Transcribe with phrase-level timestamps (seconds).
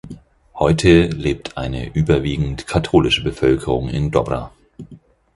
[0.55, 4.51] Heute lebt eine überwiegend katholische Bevölkerung in Dobra.